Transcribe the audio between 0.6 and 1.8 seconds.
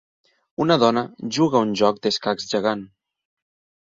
Una dona juga un